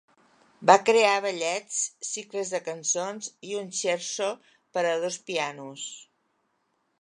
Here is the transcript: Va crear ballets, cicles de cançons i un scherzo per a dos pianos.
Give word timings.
Va 0.69 0.75
crear 0.85 1.09
ballets, 1.25 1.75
cicles 2.11 2.53
de 2.55 2.61
cançons 2.69 3.27
i 3.51 3.53
un 3.61 3.69
scherzo 3.81 4.31
per 4.79 4.85
a 4.95 4.97
dos 5.05 5.19
pianos. 5.29 5.85